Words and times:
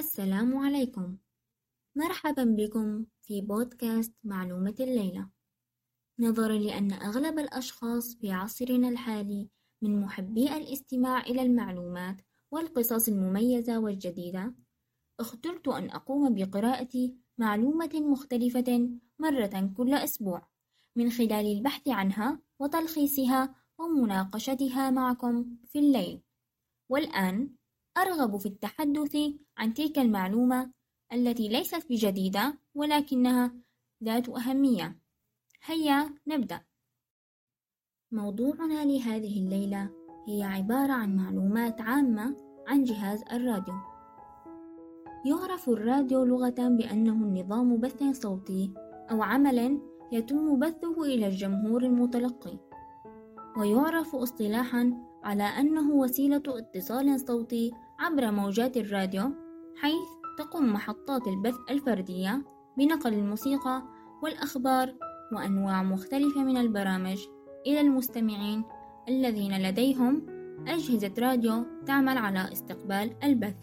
السلام 0.00 0.56
عليكم. 0.56 1.16
مرحبا 1.96 2.44
بكم 2.44 3.06
في 3.22 3.40
بودكاست 3.40 4.14
معلومة 4.24 4.74
الليلة. 4.80 5.28
نظرا 6.18 6.58
لأن 6.58 6.92
أغلب 6.92 7.38
الأشخاص 7.38 8.14
في 8.14 8.32
عصرنا 8.32 8.88
الحالي 8.88 9.48
من 9.82 10.00
محبي 10.00 10.56
الاستماع 10.56 11.20
إلى 11.20 11.42
المعلومات 11.42 12.16
والقصص 12.50 13.08
المميزة 13.08 13.78
والجديدة 13.78 14.54
اخترت 15.20 15.68
أن 15.68 15.90
أقوم 15.90 16.34
بقراءة 16.34 17.12
معلومة 17.38 17.90
مختلفة 17.94 18.90
مرة 19.18 19.72
كل 19.76 19.94
أسبوع 19.94 20.48
من 20.96 21.10
خلال 21.10 21.46
البحث 21.56 21.88
عنها 21.88 22.40
وتلخيصها 22.58 23.54
ومناقشتها 23.78 24.90
معكم 24.90 25.56
في 25.66 25.78
الليل. 25.78 26.22
والآن 26.88 27.59
أرغب 28.00 28.36
في 28.36 28.46
التحدث 28.46 29.16
عن 29.58 29.74
تلك 29.74 29.98
المعلومة 29.98 30.70
التي 31.12 31.48
ليست 31.48 31.86
بجديدة 31.90 32.58
ولكنها 32.74 33.54
ذات 34.04 34.28
أهمية. 34.28 34.98
هيا 35.64 36.14
نبدأ. 36.26 36.60
موضوعنا 38.12 38.84
لهذه 38.84 39.38
الليلة 39.38 39.90
هي 40.28 40.42
عبارة 40.42 40.92
عن 40.92 41.16
معلومات 41.16 41.80
عامة 41.80 42.36
عن 42.66 42.84
جهاز 42.84 43.22
الراديو. 43.32 43.74
يعرف 45.26 45.68
الراديو 45.68 46.24
لغة 46.24 46.68
بأنه 46.68 47.40
نظام 47.40 47.80
بث 47.80 48.02
صوتي 48.12 48.74
أو 49.10 49.22
عمل 49.22 49.80
يتم 50.12 50.58
بثه 50.58 51.02
إلى 51.02 51.26
الجمهور 51.26 51.82
المتلقي. 51.82 52.58
ويعرف 53.56 54.14
اصطلاحا 54.14 55.09
على 55.24 55.42
أنه 55.42 55.90
وسيلة 55.90 56.42
اتصال 56.46 57.20
صوتي 57.20 57.70
عبر 57.98 58.30
موجات 58.30 58.76
الراديو 58.76 59.30
حيث 59.76 60.08
تقوم 60.38 60.72
محطات 60.72 61.28
البث 61.28 61.56
الفردية 61.70 62.42
بنقل 62.78 63.14
الموسيقى 63.14 63.82
والأخبار 64.22 64.94
وأنواع 65.32 65.82
مختلفة 65.82 66.44
من 66.44 66.56
البرامج 66.56 67.18
إلى 67.66 67.80
المستمعين 67.80 68.64
الذين 69.08 69.62
لديهم 69.68 70.26
أجهزة 70.68 71.12
راديو 71.18 71.64
تعمل 71.86 72.18
على 72.18 72.52
استقبال 72.52 73.10
البث. 73.24 73.54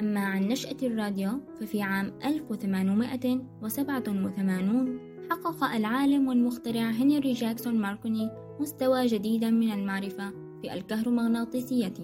أما 0.00 0.20
عن 0.20 0.42
نشأة 0.42 0.76
الراديو 0.82 1.30
ففي 1.60 1.82
عام 1.82 2.12
1887 2.24 5.00
حقق 5.30 5.64
العالم 5.64 6.28
والمخترع 6.28 6.90
هنري 6.90 7.32
جاكسون 7.32 7.80
ماركوني 7.80 8.30
مستوى 8.60 9.06
جديدا 9.06 9.50
من 9.50 9.72
المعرفة 9.72 10.30
في 10.62 10.72
الكهرومغناطيسية 10.72 11.94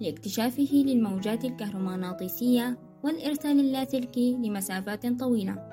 لاكتشافه 0.00 0.84
للموجات 0.86 1.44
الكهرومغناطيسية 1.44 2.78
والإرسال 3.04 3.60
اللاسلكي 3.60 4.36
لمسافات 4.36 5.06
طويلة. 5.06 5.68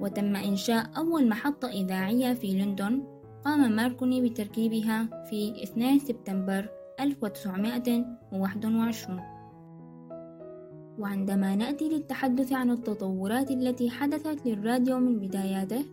وتم 0.00 0.36
إنشاء 0.36 0.90
أول 0.96 1.28
محطة 1.28 1.68
إذاعية 1.68 2.34
في 2.34 2.46
لندن 2.46 3.02
قام 3.44 3.72
ماركوني 3.72 4.28
بتركيبها 4.28 5.24
في 5.30 5.62
2 5.62 5.98
سبتمبر 5.98 6.68
1921 7.00 9.20
وعندما 10.98 11.56
نأتي 11.56 11.88
للتحدث 11.88 12.52
عن 12.52 12.70
التطورات 12.70 13.50
التي 13.50 13.90
حدثت 13.90 14.46
للراديو 14.46 14.98
من 14.98 15.18
بداياته 15.18 15.84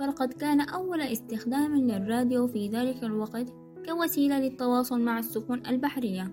فلقد 0.00 0.32
كان 0.32 0.60
أول 0.60 1.00
استخدام 1.00 1.76
للراديو 1.76 2.46
في 2.46 2.68
ذلك 2.68 3.04
الوقت 3.04 3.52
كوسيلة 3.88 4.40
للتواصل 4.40 5.00
مع 5.00 5.18
السفن 5.18 5.66
البحرية. 5.66 6.32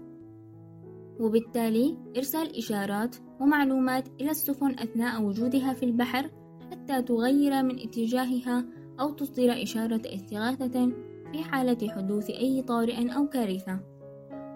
وبالتالي 1.20 1.98
إرسال 2.18 2.58
إشارات 2.58 3.16
ومعلومات 3.40 4.08
إلى 4.22 4.32
السفن 4.32 4.80
أثناء 4.80 5.24
وجودها 5.24 5.74
في 5.74 5.86
البحر 5.86 6.30
حتى 6.72 7.02
تغير 7.02 7.64
من 7.64 7.80
اتجاهها 7.80 8.66
أو 9.00 9.14
تصدر 9.14 9.64
إشارة 9.64 10.02
استغاثة 10.06 10.92
في 11.32 11.44
حالة 11.44 11.90
حدوث 11.90 12.30
أي 12.30 12.62
طارئ 12.62 13.16
أو 13.16 13.28
كارثة. 13.28 13.80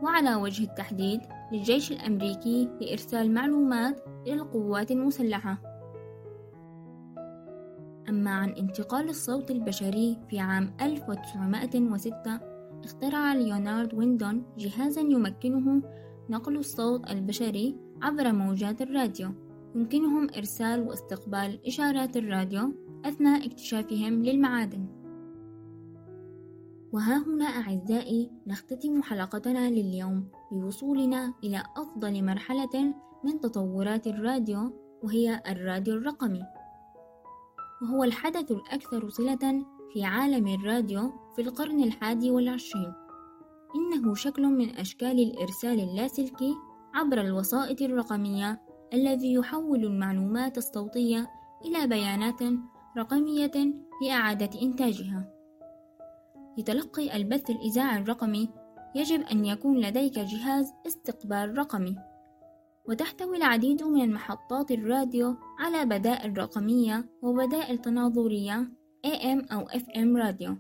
وعلى 0.04 0.36
وجه 0.36 0.64
التحديد 0.64 1.20
للجيش 1.54 1.92
الأمريكي 1.92 2.70
لإرسال 2.82 3.34
معلومات 3.34 4.04
إلى 4.28 4.34
القوات 4.34 4.92
المسلحة. 4.92 5.67
أما 8.10 8.32
عن 8.32 8.50
انتقال 8.50 9.10
الصوت 9.10 9.52
البشري 9.52 10.18
في 10.30 10.40
عام 10.40 10.74
1906 10.82 12.40
اخترع 12.84 13.34
ليونارد 13.34 13.94
ويندون 13.94 14.44
جهازا 14.58 15.02
يمكنه 15.02 15.82
نقل 16.30 16.58
الصوت 16.58 17.10
البشري 17.10 17.76
عبر 18.02 18.32
موجات 18.32 18.82
الراديو. 18.82 19.30
يمكنهم 19.76 20.28
إرسال 20.38 20.88
واستقبال 20.88 21.68
إشارات 21.68 22.18
الراديو 22.18 22.74
أثناء 23.06 23.48
اكتشافهم 23.48 24.24
للمعادن. 24.24 24.86
وها 26.92 27.18
هنا 27.28 27.46
أعزائي 27.46 28.32
نختتم 28.48 29.02
حلقتنا 29.04 29.70
لليوم 29.70 30.28
بوصولنا 30.52 31.34
إلى 31.44 31.64
أفضل 31.78 32.24
مرحلة 32.24 32.94
من 33.24 33.40
تطورات 33.40 34.08
الراديو 34.08 34.72
وهي 35.04 35.42
الراديو 35.48 35.94
الرقمي. 35.94 36.44
وهو 37.82 38.04
الحدث 38.04 38.52
الأكثر 38.52 39.10
صلة 39.10 39.66
في 39.94 40.04
عالم 40.04 40.48
الراديو 40.48 41.12
في 41.36 41.42
القرن 41.42 41.84
الحادي 41.84 42.32
والعشرين 42.32 42.94
إنه 43.76 44.16
شكل 44.16 44.48
من 44.48 44.76
أشكال 44.76 45.20
الإرسال 45.20 45.80
اللاسلكي 45.80 46.56
عبر 46.94 47.22
الوسائط 47.22 47.82
الرقمية 47.82 48.62
الذي 48.94 49.34
يحول 49.34 49.86
المعلومات 49.86 50.58
الصوتية 50.58 51.28
إلى 51.66 51.88
بيانات 51.88 52.40
رقمية 52.98 53.52
لإعادة 54.04 54.62
إنتاجها. 54.62 55.34
لتلقي 56.58 57.16
البث 57.16 57.50
الإذاعي 57.50 58.02
الرقمي 58.02 58.50
يجب 58.96 59.22
أن 59.22 59.46
يكون 59.46 59.80
لديك 59.80 60.20
جهاز 60.20 60.74
استقبال 60.88 61.58
رقمي 61.58 61.96
وتحتوي 62.88 63.38
العديد 63.38 63.84
من 63.84 64.02
المحطات 64.02 64.72
الراديو 64.72 65.36
على 65.60 65.86
بدائل 65.86 66.38
رقمية 66.38 67.10
وبدائل 67.22 67.78
تناظرية 67.78 68.72
AM 69.06 69.52
أو 69.52 69.68
FM 69.68 70.18
راديو. 70.18 70.58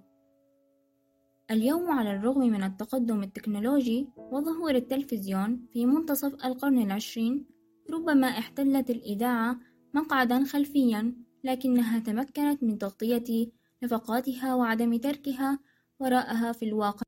اليوم 1.51 1.91
على 1.91 2.11
الرغم 2.11 2.41
من 2.41 2.63
التقدم 2.63 3.23
التكنولوجي 3.23 4.07
وظهور 4.17 4.75
التلفزيون 4.75 5.66
في 5.73 5.85
منتصف 5.85 6.45
القرن 6.45 6.77
العشرين 6.81 7.45
ربما 7.91 8.27
احتلت 8.27 8.89
الإذاعة 8.89 9.59
مقعدا 9.93 10.43
خلفيا 10.43 11.16
لكنها 11.43 11.99
تمكنت 11.99 12.63
من 12.63 12.77
تغطية 12.77 13.51
نفقاتها 13.83 14.55
وعدم 14.55 14.97
تركها 14.97 15.59
وراءها 15.99 16.51
في 16.51 16.66
الواقع. 16.66 17.01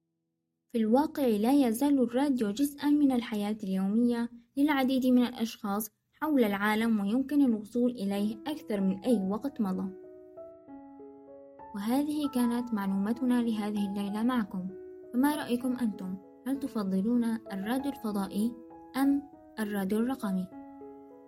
في 0.71 0.77
الواقع 0.77 1.27
لا 1.27 1.51
يزال 1.51 2.03
الراديو 2.03 2.51
جزءا 2.51 2.89
من 2.89 3.11
الحياة 3.11 3.57
اليومية 3.63 4.29
للعديد 4.57 5.05
من 5.05 5.23
الأشخاص 5.23 5.89
حول 6.13 6.43
العالم 6.43 6.99
ويمكن 6.99 7.41
الوصول 7.41 7.91
إليه 7.91 8.37
أكثر 8.47 8.81
من 8.81 8.99
أي 8.99 9.27
وقت 9.29 9.61
مضى 9.61 9.89
وهذه 11.75 12.29
كانت 12.33 12.73
معلومتنا 12.73 13.41
لهذه 13.41 13.87
الليلة 13.89 14.23
معكم 14.23 14.67
فما 15.13 15.35
رأيكم 15.35 15.77
أنتم؟ 15.77 16.17
هل 16.47 16.59
تفضلون 16.59 17.23
الراديو 17.23 17.91
الفضائي 17.91 18.53
أم 18.97 19.23
الراديو 19.59 19.99
الرقمي؟ 19.99 20.47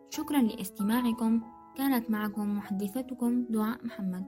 شكرا 0.10 0.42
لاستماعكم 0.42 1.42
كانت 1.76 2.10
معكم 2.10 2.58
محدثتكم 2.58 3.46
دعاء 3.50 3.86
محمد 3.86 4.26